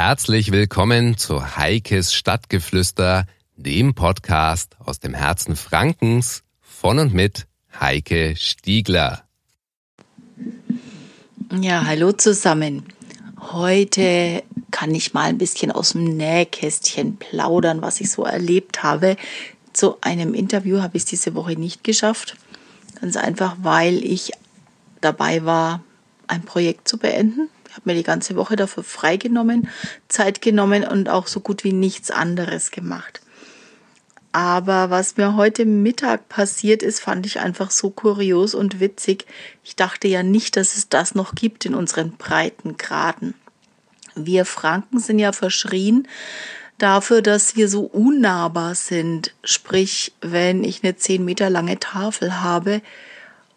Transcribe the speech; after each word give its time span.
Herzlich 0.00 0.52
willkommen 0.52 1.16
zu 1.16 1.56
Heikes 1.56 2.14
Stadtgeflüster, 2.14 3.26
dem 3.56 3.96
Podcast 3.96 4.76
aus 4.78 5.00
dem 5.00 5.12
Herzen 5.12 5.56
Frankens 5.56 6.44
von 6.60 7.00
und 7.00 7.14
mit 7.14 7.48
Heike 7.80 8.36
Stiegler. 8.36 9.24
Ja, 11.60 11.84
hallo 11.84 12.12
zusammen. 12.12 12.84
Heute 13.40 14.44
kann 14.70 14.94
ich 14.94 15.14
mal 15.14 15.24
ein 15.24 15.38
bisschen 15.38 15.72
aus 15.72 15.94
dem 15.94 16.16
Nähkästchen 16.16 17.16
plaudern, 17.16 17.82
was 17.82 18.00
ich 18.00 18.12
so 18.12 18.22
erlebt 18.22 18.84
habe. 18.84 19.16
Zu 19.72 20.00
einem 20.00 20.32
Interview 20.32 20.80
habe 20.80 20.96
ich 20.96 21.02
es 21.02 21.08
diese 21.08 21.34
Woche 21.34 21.54
nicht 21.54 21.82
geschafft. 21.82 22.36
Ganz 23.00 23.16
einfach, 23.16 23.56
weil 23.62 24.04
ich 24.04 24.30
dabei 25.00 25.44
war, 25.44 25.82
ein 26.28 26.42
Projekt 26.42 26.86
zu 26.86 26.98
beenden. 26.98 27.48
Habe 27.78 27.92
mir 27.92 27.94
die 27.94 28.02
ganze 28.02 28.34
Woche 28.34 28.56
dafür 28.56 28.82
freigenommen, 28.82 29.68
Zeit 30.08 30.42
genommen 30.42 30.82
und 30.84 31.08
auch 31.08 31.28
so 31.28 31.38
gut 31.38 31.62
wie 31.62 31.72
nichts 31.72 32.10
anderes 32.10 32.72
gemacht. 32.72 33.20
Aber 34.32 34.90
was 34.90 35.16
mir 35.16 35.36
heute 35.36 35.64
Mittag 35.64 36.28
passiert 36.28 36.82
ist, 36.82 36.98
fand 36.98 37.24
ich 37.24 37.38
einfach 37.38 37.70
so 37.70 37.90
kurios 37.90 38.54
und 38.54 38.80
witzig. 38.80 39.26
Ich 39.62 39.76
dachte 39.76 40.08
ja 40.08 40.24
nicht, 40.24 40.56
dass 40.56 40.76
es 40.76 40.88
das 40.88 41.14
noch 41.14 41.36
gibt 41.36 41.66
in 41.66 41.76
unseren 41.76 42.16
Breitengraden. 42.16 43.34
Wir 44.16 44.44
Franken 44.44 44.98
sind 44.98 45.20
ja 45.20 45.30
verschrien 45.30 46.08
dafür, 46.78 47.22
dass 47.22 47.54
wir 47.54 47.68
so 47.68 47.82
unnahbar 47.82 48.74
sind. 48.74 49.34
Sprich, 49.44 50.12
wenn 50.20 50.64
ich 50.64 50.82
eine 50.82 50.96
zehn 50.96 51.24
Meter 51.24 51.48
lange 51.48 51.78
Tafel 51.78 52.40
habe 52.40 52.82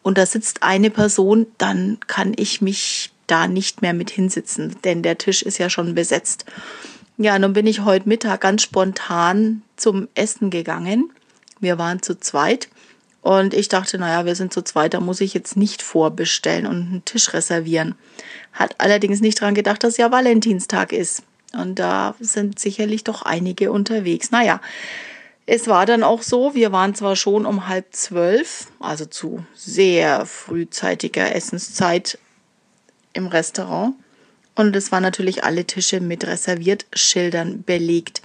und 0.03 0.17
da 0.17 0.25
sitzt 0.25 0.63
eine 0.63 0.89
Person, 0.89 1.47
dann 1.57 1.99
kann 2.07 2.33
ich 2.35 2.61
mich 2.61 3.11
da 3.27 3.47
nicht 3.47 3.81
mehr 3.81 3.93
mit 3.93 4.09
hinsitzen, 4.09 4.75
denn 4.83 5.03
der 5.03 5.17
Tisch 5.17 5.41
ist 5.41 5.57
ja 5.57 5.69
schon 5.69 5.95
besetzt. 5.95 6.45
Ja, 7.17 7.37
nun 7.37 7.53
bin 7.53 7.67
ich 7.67 7.81
heute 7.81 8.09
Mittag 8.09 8.41
ganz 8.41 8.63
spontan 8.63 9.61
zum 9.77 10.07
Essen 10.15 10.49
gegangen. 10.49 11.11
Wir 11.59 11.77
waren 11.77 12.01
zu 12.01 12.19
zweit 12.19 12.67
und 13.21 13.53
ich 13.53 13.69
dachte, 13.69 13.99
naja, 13.99 14.25
wir 14.25 14.35
sind 14.35 14.51
zu 14.51 14.63
zweit, 14.63 14.95
da 14.95 14.99
muss 14.99 15.21
ich 15.21 15.33
jetzt 15.33 15.55
nicht 15.55 15.81
vorbestellen 15.81 16.65
und 16.65 16.75
einen 16.75 17.05
Tisch 17.05 17.33
reservieren. 17.33 17.95
Hat 18.53 18.75
allerdings 18.79 19.21
nicht 19.21 19.39
dran 19.39 19.53
gedacht, 19.53 19.83
dass 19.83 19.97
ja 19.97 20.11
Valentinstag 20.11 20.91
ist. 20.91 21.23
Und 21.53 21.79
da 21.79 22.15
sind 22.19 22.59
sicherlich 22.59 23.03
doch 23.03 23.21
einige 23.21 23.71
unterwegs. 23.71 24.31
Naja, 24.31 24.61
es 25.53 25.67
war 25.67 25.85
dann 25.85 26.01
auch 26.01 26.21
so, 26.21 26.55
wir 26.55 26.71
waren 26.71 26.95
zwar 26.95 27.17
schon 27.17 27.45
um 27.45 27.67
halb 27.67 27.93
zwölf, 27.93 28.67
also 28.79 29.03
zu 29.03 29.45
sehr 29.53 30.25
frühzeitiger 30.25 31.35
Essenszeit 31.35 32.17
im 33.11 33.27
Restaurant, 33.27 33.95
und 34.55 34.73
es 34.77 34.93
waren 34.93 35.03
natürlich 35.03 35.43
alle 35.43 35.65
Tische 35.65 35.99
mit 35.99 36.25
Reserviertschildern 36.25 37.63
belegt. 37.63 38.21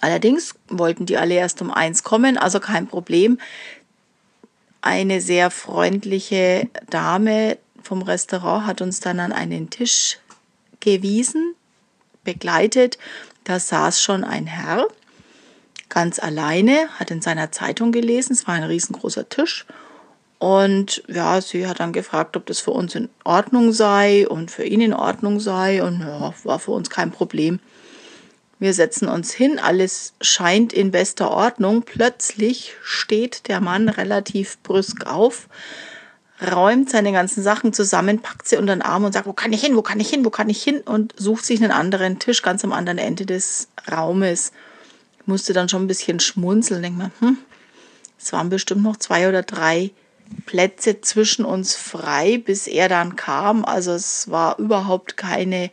Allerdings 0.00 0.54
wollten 0.68 1.04
die 1.04 1.18
alle 1.18 1.34
erst 1.34 1.60
um 1.60 1.70
eins 1.70 2.02
kommen, 2.02 2.38
also 2.38 2.60
kein 2.60 2.86
Problem. 2.86 3.38
Eine 4.80 5.20
sehr 5.20 5.50
freundliche 5.50 6.70
Dame 6.88 7.58
vom 7.82 8.00
Restaurant 8.00 8.66
hat 8.66 8.80
uns 8.80 9.00
dann 9.00 9.20
an 9.20 9.32
einen 9.32 9.68
Tisch 9.68 10.18
gewiesen, 10.80 11.54
begleitet. 12.24 12.96
Da 13.44 13.60
saß 13.60 14.00
schon 14.00 14.24
ein 14.24 14.46
Herr, 14.46 14.88
ganz 15.90 16.18
alleine, 16.18 16.88
hat 16.98 17.10
in 17.10 17.20
seiner 17.20 17.52
Zeitung 17.52 17.92
gelesen. 17.92 18.32
Es 18.32 18.46
war 18.46 18.54
ein 18.54 18.64
riesengroßer 18.64 19.28
Tisch 19.28 19.66
und 20.40 21.02
ja, 21.06 21.38
sie 21.42 21.66
hat 21.66 21.80
dann 21.80 21.92
gefragt, 21.92 22.34
ob 22.34 22.46
das 22.46 22.60
für 22.60 22.70
uns 22.70 22.94
in 22.94 23.10
Ordnung 23.24 23.72
sei 23.72 24.26
und 24.26 24.50
für 24.50 24.64
ihn 24.64 24.80
in 24.80 24.94
Ordnung 24.94 25.38
sei. 25.38 25.82
Und 25.82 26.00
ja, 26.00 26.32
war 26.44 26.58
für 26.58 26.70
uns 26.70 26.88
kein 26.88 27.10
Problem. 27.10 27.60
Wir 28.58 28.72
setzen 28.72 29.06
uns 29.06 29.34
hin, 29.34 29.58
alles 29.58 30.14
scheint 30.22 30.72
in 30.72 30.92
bester 30.92 31.30
Ordnung. 31.30 31.82
Plötzlich 31.82 32.74
steht 32.82 33.48
der 33.48 33.60
Mann 33.60 33.90
relativ 33.90 34.56
brüsk 34.62 35.06
auf, 35.06 35.46
räumt 36.50 36.88
seine 36.88 37.12
ganzen 37.12 37.42
Sachen 37.42 37.74
zusammen, 37.74 38.20
packt 38.20 38.48
sie 38.48 38.56
unter 38.56 38.74
den 38.74 38.80
Arm 38.80 39.04
und 39.04 39.12
sagt, 39.12 39.26
wo 39.26 39.34
kann 39.34 39.52
ich 39.52 39.60
hin, 39.60 39.76
wo 39.76 39.82
kann 39.82 40.00
ich 40.00 40.08
hin, 40.08 40.24
wo 40.24 40.30
kann 40.30 40.48
ich 40.48 40.62
hin? 40.62 40.80
Und 40.80 41.12
sucht 41.18 41.44
sich 41.44 41.62
einen 41.62 41.72
anderen 41.72 42.18
Tisch 42.18 42.40
ganz 42.40 42.64
am 42.64 42.72
anderen 42.72 42.98
Ende 42.98 43.26
des 43.26 43.68
Raumes. 43.92 44.52
Musste 45.26 45.52
dann 45.52 45.68
schon 45.68 45.84
ein 45.84 45.88
bisschen 45.88 46.20
schmunzeln, 46.20 46.82
denk 46.82 46.96
mal, 46.96 47.10
hm, 47.20 47.38
es 48.18 48.32
waren 48.32 48.48
bestimmt 48.48 48.82
noch 48.82 48.96
zwei 48.96 49.28
oder 49.28 49.42
drei 49.42 49.90
Plätze 50.46 51.00
zwischen 51.00 51.44
uns 51.44 51.74
frei, 51.74 52.38
bis 52.38 52.66
er 52.66 52.88
dann 52.88 53.16
kam. 53.16 53.64
Also 53.64 53.92
es 53.92 54.30
war 54.30 54.58
überhaupt 54.58 55.16
keine 55.16 55.70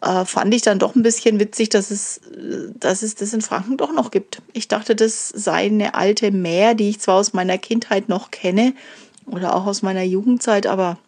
Äh, 0.00 0.24
fand 0.24 0.54
ich 0.54 0.62
dann 0.62 0.78
doch 0.78 0.94
ein 0.94 1.02
bisschen 1.02 1.40
witzig, 1.40 1.70
dass 1.70 1.90
es, 1.90 2.20
dass 2.74 3.02
es 3.02 3.14
das 3.14 3.32
in 3.32 3.40
Franken 3.40 3.76
doch 3.76 3.92
noch 3.92 4.10
gibt. 4.10 4.42
Ich 4.52 4.68
dachte, 4.68 4.94
das 4.94 5.28
sei 5.30 5.66
eine 5.66 5.94
alte 5.94 6.30
Mär, 6.30 6.74
die 6.74 6.90
ich 6.90 7.00
zwar 7.00 7.16
aus 7.16 7.32
meiner 7.32 7.58
Kindheit 7.58 8.08
noch 8.08 8.30
kenne 8.30 8.74
oder 9.26 9.56
auch 9.56 9.66
aus 9.66 9.82
meiner 9.82 10.02
Jugendzeit, 10.02 10.66
aber 10.66 10.98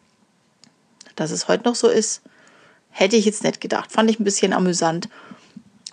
dass 1.21 1.31
es 1.31 1.49
heute 1.49 1.65
noch 1.65 1.75
so 1.75 1.89
ist, 1.89 2.23
hätte 2.91 3.17
ich 3.17 3.25
jetzt 3.25 3.45
nicht 3.45 3.61
gedacht. 3.61 3.93
Fand 3.93 4.11
ich 4.11 4.19
ein 4.19 4.25
bisschen 4.25 4.53
amüsant. 4.53 5.09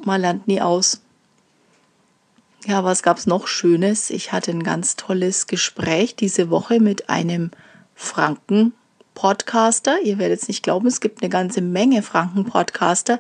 Man 0.04 0.22
lernt 0.22 0.48
nie 0.48 0.62
aus. 0.62 1.02
Ja, 2.66 2.84
was 2.84 3.04
gab's 3.04 3.28
noch 3.28 3.48
Schönes? 3.48 4.10
Ich 4.10 4.32
hatte 4.32 4.52
ein 4.52 4.64
ganz 4.64 4.96
tolles 4.96 5.48
Gespräch 5.48 6.16
diese 6.16 6.50
Woche 6.50 6.80
mit 6.80 7.10
einem 7.10 7.52
Franken-Podcaster. 7.94 10.02
Ihr 10.02 10.18
werdet 10.18 10.42
es 10.42 10.48
nicht 10.48 10.64
glauben, 10.64 10.88
es 10.88 11.00
gibt 11.00 11.22
eine 11.22 11.30
ganze 11.30 11.62
Menge 11.62 12.02
Franken-Podcaster. 12.02 13.20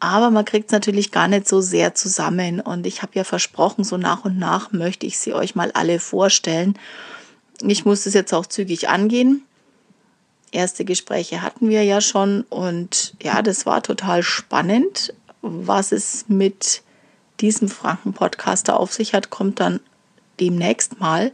Aber 0.00 0.30
man 0.30 0.44
kriegt 0.44 0.66
es 0.66 0.72
natürlich 0.72 1.12
gar 1.12 1.28
nicht 1.28 1.46
so 1.46 1.60
sehr 1.60 1.94
zusammen. 1.94 2.60
Und 2.60 2.84
ich 2.84 3.02
habe 3.02 3.12
ja 3.14 3.24
versprochen, 3.24 3.84
so 3.84 3.96
nach 3.96 4.24
und 4.24 4.38
nach 4.38 4.72
möchte 4.72 5.06
ich 5.06 5.18
sie 5.18 5.34
euch 5.34 5.54
mal 5.54 5.70
alle 5.72 6.00
vorstellen. 6.00 6.76
Ich 7.62 7.84
muss 7.84 8.06
es 8.06 8.14
jetzt 8.14 8.34
auch 8.34 8.46
zügig 8.46 8.88
angehen. 8.88 9.44
Erste 10.54 10.84
Gespräche 10.84 11.42
hatten 11.42 11.68
wir 11.68 11.82
ja 11.82 12.00
schon. 12.00 12.42
Und 12.48 13.14
ja, 13.20 13.42
das 13.42 13.66
war 13.66 13.82
total 13.82 14.22
spannend, 14.22 15.12
was 15.42 15.90
es 15.90 16.26
mit 16.28 16.82
diesem 17.40 17.68
Franken-Podcaster 17.68 18.78
auf 18.78 18.92
sich 18.92 19.14
hat, 19.14 19.30
kommt 19.30 19.58
dann 19.58 19.80
demnächst 20.38 21.00
mal. 21.00 21.32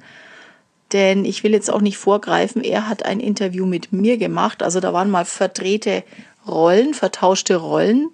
Denn 0.93 1.27
ich 1.27 1.45
will 1.45 1.53
jetzt 1.53 1.71
auch 1.71 1.83
nicht 1.83 1.99
vorgreifen, 1.99 2.65
er 2.65 2.89
hat 2.89 3.05
ein 3.05 3.21
Interview 3.21 3.67
mit 3.67 3.93
mir 3.93 4.17
gemacht. 4.17 4.63
Also 4.63 4.81
da 4.81 4.95
waren 4.95 5.11
mal 5.11 5.27
verdrehte 5.27 6.03
Rollen, 6.49 6.95
vertauschte 6.95 7.57
Rollen, 7.57 8.09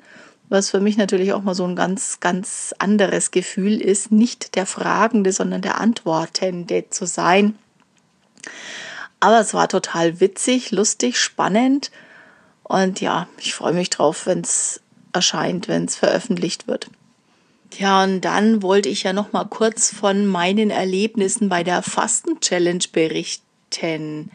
was 0.49 0.71
für 0.71 0.81
mich 0.81 0.97
natürlich 0.97 1.33
auch 1.33 1.43
mal 1.43 1.55
so 1.55 1.65
ein 1.65 1.77
ganz, 1.77 2.19
ganz 2.19 2.75
anderes 2.81 3.31
Gefühl 3.31 3.81
ist, 3.81 4.11
nicht 4.11 4.57
der 4.57 4.67
Fragende, 4.67 5.31
sondern 5.31 5.63
der 5.63 5.81
Antwortende 5.81 6.91
zu 6.91 7.07
sein. 7.07 7.57
Aber 9.21 9.41
es 9.41 9.55
war 9.55 9.69
total 9.69 10.21
witzig, 10.21 10.71
lustig, 10.71 11.19
spannend. 11.19 11.91
Und 12.63 13.01
ja, 13.01 13.29
ich 13.39 13.55
freue 13.55 13.73
mich 13.73 13.91
drauf, 13.91 14.27
wenn 14.27 14.41
es 14.41 14.81
erscheint, 15.13 15.69
wenn 15.69 15.85
es 15.85 15.97
veröffentlicht 15.97 16.69
wird. 16.69 16.89
Ja, 17.79 18.05
und 18.05 18.21
dann 18.23 18.63
wollte 18.63 18.89
ich 18.89 19.03
ja 19.03 19.13
noch 19.13 19.33
mal 19.33 19.45
kurz 19.45 19.93
von 19.93 20.27
meinen 20.27 20.71
Erlebnissen 20.71 21.49
bei 21.49 21.63
der 21.63 21.83
Fasten-Challenge 21.83 22.85
berichten. 22.93 24.31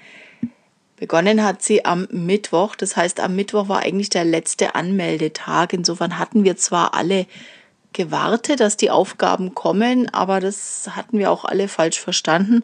Begonnen 0.98 1.44
hat 1.44 1.64
sie 1.64 1.84
am 1.84 2.08
Mittwoch, 2.12 2.76
das 2.76 2.96
heißt, 2.96 3.20
am 3.22 3.36
Mittwoch 3.36 3.70
war 3.70 3.80
eigentlich 3.80 4.10
der 4.10 4.26
letzte 4.26 4.76
Anmeldetag. 4.76 5.74
Insofern 5.74 6.20
hatten 6.20 6.44
wir 6.44 6.58
zwar 6.58 6.94
alle 6.94 7.26
gewartet, 7.94 8.60
dass 8.60 8.78
die 8.78 8.92
Aufgaben 8.92 9.56
kommen, 9.56 10.14
aber 10.14 10.40
das 10.40 10.90
hatten 10.92 11.18
wir 11.18 11.32
auch 11.32 11.44
alle 11.44 11.68
falsch 11.68 12.00
verstanden. 12.00 12.64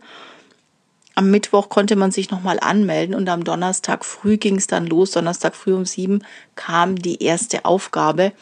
Am 1.18 1.32
Mittwoch 1.32 1.70
konnte 1.70 1.96
man 1.96 2.12
sich 2.12 2.30
nochmal 2.30 2.60
anmelden 2.60 3.16
und 3.16 3.28
am 3.28 3.44
Donnerstag 3.44 4.06
früh 4.06 4.38
ging 4.38 4.58
es 4.58 4.68
dann 4.68 4.86
los. 4.86 5.10
Donnerstag 5.10 5.56
früh 5.56 5.74
um 5.74 5.84
sieben 5.84 6.24
kam 6.54 6.96
die 6.96 7.24
erste 7.24 7.66
Aufgabe. 7.66 8.34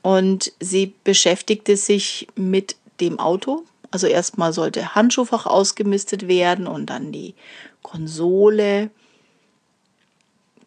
Und 0.00 0.50
sie 0.60 0.94
beschäftigte 1.04 1.76
sich 1.76 2.26
mit 2.36 2.76
dem 3.02 3.20
Auto. 3.20 3.64
Also 3.90 4.06
erstmal 4.06 4.54
sollte 4.54 4.94
Handschuhfach 4.94 5.44
ausgemistet 5.44 6.26
werden 6.26 6.66
und 6.66 6.86
dann 6.86 7.12
die 7.12 7.34
Konsole. 7.82 8.88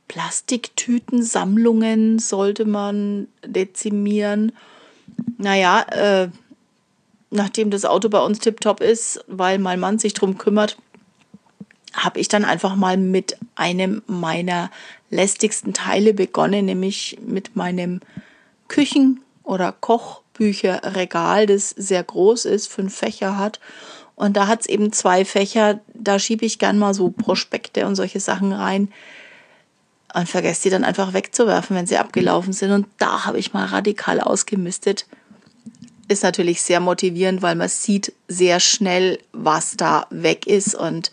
Plastiktütensammlungen 0.07 2.19
sollte 2.19 2.65
man 2.65 3.27
dezimieren. 3.43 4.51
Naja, 5.39 5.81
äh, 5.89 6.29
nachdem 7.31 7.71
das 7.71 7.85
Auto 7.85 8.09
bei 8.09 8.23
uns 8.23 8.37
tiptop 8.37 8.81
ist, 8.81 9.25
weil 9.25 9.57
mein 9.57 9.79
Mann 9.79 9.97
sich 9.97 10.13
darum 10.13 10.37
kümmert, 10.37 10.77
habe 11.93 12.19
ich 12.19 12.27
dann 12.27 12.43
einfach 12.43 12.75
mal 12.75 12.97
mit 12.97 13.37
einem 13.55 14.01
meiner 14.07 14.71
lästigsten 15.09 15.73
Teile 15.73 16.13
begonnen, 16.13 16.65
nämlich 16.65 17.19
mit 17.25 17.55
meinem 17.55 18.01
Küchen- 18.67 19.21
oder 19.43 19.71
Kochbücherregal, 19.71 21.45
das 21.45 21.69
sehr 21.69 22.03
groß 22.03 22.45
ist, 22.45 22.67
fünf 22.67 22.95
Fächer 22.95 23.37
hat 23.37 23.59
Und 24.15 24.37
da 24.37 24.47
hat 24.47 24.61
es 24.61 24.67
eben 24.67 24.91
zwei 24.91 25.25
Fächer, 25.25 25.79
da 25.93 26.19
schiebe 26.19 26.45
ich 26.45 26.59
gern 26.59 26.77
mal 26.77 26.93
so 26.93 27.09
Prospekte 27.09 27.85
und 27.85 27.95
solche 27.95 28.19
Sachen 28.19 28.53
rein 28.53 28.89
und 30.13 30.29
vergesse 30.29 30.63
die 30.63 30.69
dann 30.69 30.83
einfach 30.83 31.13
wegzuwerfen, 31.13 31.75
wenn 31.75 31.87
sie 31.87 31.97
abgelaufen 31.97 32.53
sind. 32.53 32.71
Und 32.71 32.87
da 32.99 33.25
habe 33.25 33.39
ich 33.39 33.53
mal 33.53 33.65
radikal 33.65 34.19
ausgemistet. 34.19 35.07
Ist 36.07 36.23
natürlich 36.23 36.61
sehr 36.61 36.79
motivierend, 36.79 37.41
weil 37.41 37.55
man 37.55 37.69
sieht 37.69 38.13
sehr 38.27 38.59
schnell, 38.59 39.19
was 39.31 39.75
da 39.75 40.05
weg 40.11 40.45
ist 40.45 40.75
und 40.75 41.11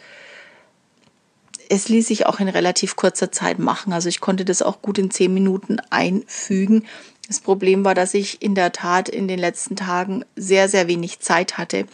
es 1.71 1.89
ließ 1.89 2.09
sich 2.09 2.27
auch 2.27 2.41
in 2.41 2.49
relativ 2.49 2.97
kurzer 2.97 3.31
Zeit 3.31 3.61
machen. 3.61 3.93
Also 3.93 4.09
ich 4.09 4.21
konnte 4.21 4.45
das 4.45 4.61
auch 4.61 4.83
gut 4.83 4.99
in 4.99 5.13
zehn 5.13 5.33
Minuten 5.33 5.79
einfügen. 5.91 6.85
Das 7.29 7.39
Problem 7.39 7.85
war, 7.85 7.95
dass 7.95 8.13
ich 8.13 8.43
in 8.43 8.57
der 8.57 8.73
Tat 8.73 9.09
in 9.09 9.29
den 9.29 9.39
letzten 9.39 9.77
Tagen 9.77 10.25
sehr, 10.35 10.69
sehr 10.69 10.89
wenig 10.89 11.21
Zeit 11.21 11.59
hatte. 11.59 11.87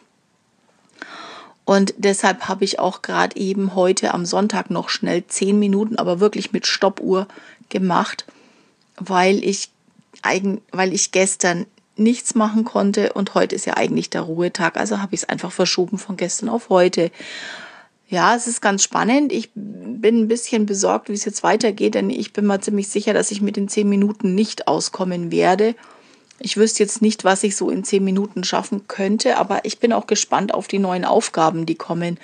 Und 1.67 1.93
deshalb 1.99 2.49
habe 2.49 2.64
ich 2.64 2.78
auch 2.78 3.02
gerade 3.02 3.37
eben 3.37 3.75
heute 3.75 4.14
am 4.14 4.25
Sonntag 4.25 4.70
noch 4.70 4.88
schnell 4.88 5.26
zehn 5.26 5.58
Minuten, 5.58 5.96
aber 5.96 6.20
wirklich 6.20 6.52
mit 6.52 6.67
Stoppuhr 6.67 7.28
gemacht, 7.69 8.25
weil 8.96 9.44
ich, 9.44 9.69
eigen, 10.23 10.62
weil 10.73 10.94
ich 10.94 11.12
gestern 11.12 11.67
nichts 11.96 12.34
machen 12.34 12.64
konnte 12.64 13.12
und 13.12 13.34
heute 13.34 13.55
ist 13.55 13.67
ja 13.67 13.76
eigentlich 13.76 14.08
der 14.08 14.23
Ruhetag. 14.23 14.78
Also 14.78 15.02
habe 15.02 15.14
ich 15.14 15.23
es 15.23 15.28
einfach 15.28 15.52
verschoben 15.52 15.99
von 15.99 16.17
gestern 16.17 16.49
auf 16.49 16.70
heute. 16.70 17.11
Ja, 18.08 18.37
es 18.37 18.47
ist 18.47 18.61
ganz 18.61 18.85
spannend. 18.85 19.32
Ich 19.32 19.50
bin 19.55 20.20
ein 20.20 20.29
bisschen 20.29 20.64
besorgt, 20.64 21.08
wie 21.08 21.14
es 21.14 21.25
jetzt 21.25 21.43
weitergeht, 21.43 21.94
denn 21.94 22.08
ich 22.11 22.32
bin 22.32 22.47
mal 22.47 22.61
ziemlich 22.61 22.88
sicher, 22.88 23.12
dass 23.12 23.32
ich 23.32 23.41
mit 23.41 23.56
den 23.56 23.69
zehn 23.69 23.88
Minuten 23.88 24.35
nicht 24.35 24.69
auskommen 24.69 25.32
werde. 25.32 25.75
Ich 26.38 26.56
wüsste 26.56 26.82
jetzt 26.82 27.03
nicht, 27.03 27.25
was 27.25 27.43
ich 27.43 27.56
so 27.56 27.69
in 27.69 27.82
zehn 27.82 28.05
Minuten 28.05 28.44
schaffen 28.44 28.87
könnte, 28.87 29.38
aber 29.38 29.64
ich 29.64 29.81
bin 29.81 29.93
auch 29.93 30.06
gespannt 30.06 30.55
auf 30.55 30.69
die 30.69 30.79
neuen 30.79 31.05
Aufgaben, 31.05 31.67
die 31.67 31.75
kommen. 31.75 32.19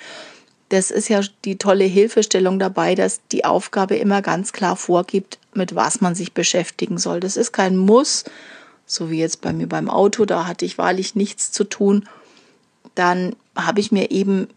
Das 0.69 0.89
ist 0.89 1.09
ja 1.09 1.21
die 1.43 1.57
tolle 1.57 1.83
Hilfestellung 1.83 2.59
dabei, 2.59 2.95
dass 2.95 3.19
die 3.31 3.43
Aufgabe 3.43 3.95
immer 3.97 4.21
ganz 4.21 4.53
klar 4.53 4.75
vorgibt, 4.75 5.37
mit 5.53 5.75
was 5.75 5.99
man 5.99 6.15
sich 6.15 6.33
beschäftigen 6.33 6.97
soll. 6.97 7.19
Das 7.19 7.35
ist 7.35 7.51
kein 7.51 7.75
Muss, 7.75 8.23
so 8.85 9.11
wie 9.11 9.19
jetzt 9.19 9.41
bei 9.41 9.51
mir 9.51 9.67
beim 9.67 9.89
Auto, 9.89 10.25
da 10.25 10.47
hatte 10.47 10.63
ich 10.63 10.77
wahrlich 10.77 11.15
nichts 11.15 11.51
zu 11.51 11.65
tun. 11.65 12.07
Dann 12.95 13.35
habe 13.55 13.81
ich 13.81 13.91
mir 13.91 14.11
eben 14.11 14.47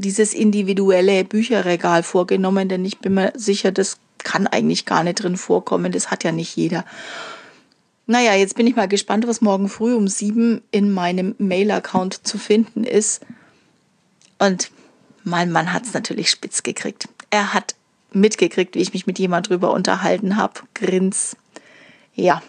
dieses 0.00 0.34
individuelle 0.34 1.24
Bücherregal 1.24 2.02
vorgenommen, 2.02 2.68
denn 2.68 2.84
ich 2.84 2.98
bin 2.98 3.14
mir 3.14 3.32
sicher, 3.34 3.72
das 3.72 3.98
kann 4.18 4.46
eigentlich 4.46 4.84
gar 4.84 5.04
nicht 5.04 5.22
drin 5.22 5.36
vorkommen. 5.36 5.92
Das 5.92 6.10
hat 6.10 6.24
ja 6.24 6.32
nicht 6.32 6.56
jeder. 6.56 6.84
Naja, 8.06 8.34
jetzt 8.34 8.56
bin 8.56 8.66
ich 8.66 8.76
mal 8.76 8.88
gespannt, 8.88 9.26
was 9.26 9.40
morgen 9.40 9.68
früh 9.68 9.94
um 9.94 10.08
sieben 10.08 10.62
in 10.70 10.92
meinem 10.92 11.34
Mail-Account 11.38 12.26
zu 12.26 12.38
finden 12.38 12.84
ist. 12.84 13.20
Und 14.38 14.70
mein 15.24 15.50
Mann 15.50 15.72
hat 15.72 15.84
es 15.84 15.92
natürlich 15.92 16.30
spitz 16.30 16.62
gekriegt. 16.62 17.08
Er 17.30 17.52
hat 17.52 17.74
mitgekriegt, 18.12 18.74
wie 18.74 18.80
ich 18.80 18.94
mich 18.94 19.06
mit 19.06 19.18
jemand 19.18 19.48
drüber 19.50 19.72
unterhalten 19.72 20.36
habe. 20.36 20.60
Grins. 20.74 21.36
Ja. 22.14 22.42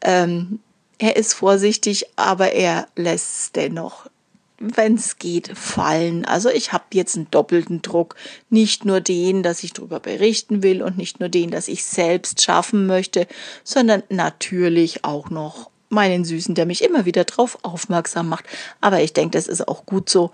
Ähm, 0.00 0.60
er 0.98 1.16
ist 1.16 1.34
vorsichtig, 1.34 2.06
aber 2.16 2.52
er 2.52 2.88
lässt 2.96 3.54
dennoch 3.54 4.10
wenn 4.58 4.94
es 4.94 5.18
geht, 5.18 5.56
fallen. 5.56 6.24
Also 6.24 6.48
ich 6.48 6.72
habe 6.72 6.84
jetzt 6.92 7.16
einen 7.16 7.30
doppelten 7.30 7.82
Druck. 7.82 8.16
Nicht 8.50 8.84
nur 8.84 9.00
den, 9.00 9.42
dass 9.42 9.62
ich 9.62 9.72
darüber 9.72 10.00
berichten 10.00 10.62
will 10.62 10.82
und 10.82 10.98
nicht 10.98 11.20
nur 11.20 11.28
den, 11.28 11.50
dass 11.50 11.68
ich 11.68 11.84
selbst 11.84 12.42
schaffen 12.42 12.86
möchte, 12.86 13.26
sondern 13.64 14.02
natürlich 14.08 15.04
auch 15.04 15.30
noch 15.30 15.70
meinen 15.90 16.24
Süßen, 16.24 16.54
der 16.54 16.66
mich 16.66 16.84
immer 16.84 17.04
wieder 17.04 17.24
darauf 17.24 17.58
aufmerksam 17.62 18.28
macht. 18.28 18.44
Aber 18.80 19.00
ich 19.00 19.12
denke, 19.12 19.38
das 19.38 19.46
ist 19.46 19.66
auch 19.66 19.86
gut 19.86 20.10
so. 20.10 20.30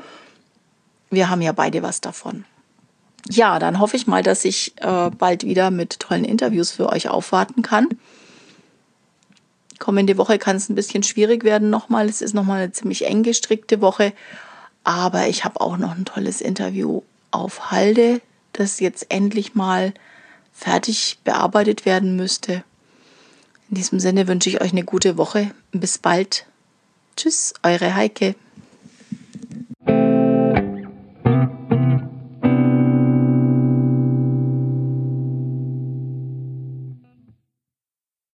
Wir 1.10 1.30
haben 1.30 1.42
ja 1.42 1.52
beide 1.52 1.82
was 1.82 2.00
davon. 2.00 2.44
Ja, 3.30 3.58
dann 3.58 3.78
hoffe 3.78 3.96
ich 3.96 4.06
mal, 4.06 4.22
dass 4.22 4.44
ich 4.44 4.74
äh, 4.80 5.10
bald 5.10 5.44
wieder 5.44 5.70
mit 5.70 6.00
tollen 6.00 6.24
Interviews 6.24 6.70
für 6.72 6.88
euch 6.90 7.08
aufwarten 7.08 7.62
kann. 7.62 7.88
Kommende 9.78 10.16
Woche 10.18 10.38
kann 10.38 10.56
es 10.56 10.68
ein 10.68 10.74
bisschen 10.74 11.02
schwierig 11.02 11.44
werden 11.44 11.70
nochmal. 11.70 12.08
Es 12.08 12.22
ist 12.22 12.34
nochmal 12.34 12.62
eine 12.62 12.72
ziemlich 12.72 13.06
eng 13.06 13.22
gestrickte 13.22 13.80
Woche. 13.80 14.12
Aber 14.84 15.26
ich 15.28 15.44
habe 15.44 15.60
auch 15.60 15.76
noch 15.76 15.96
ein 15.96 16.04
tolles 16.04 16.40
Interview 16.40 17.02
auf 17.30 17.70
Halde, 17.70 18.20
das 18.52 18.80
jetzt 18.80 19.06
endlich 19.10 19.54
mal 19.54 19.92
fertig 20.52 21.18
bearbeitet 21.24 21.84
werden 21.84 22.16
müsste. 22.16 22.62
In 23.70 23.76
diesem 23.76 23.98
Sinne 23.98 24.28
wünsche 24.28 24.48
ich 24.50 24.60
euch 24.60 24.72
eine 24.72 24.84
gute 24.84 25.16
Woche. 25.16 25.50
Bis 25.72 25.98
bald. 25.98 26.46
Tschüss, 27.16 27.54
eure 27.62 27.94
Heike. 27.94 28.34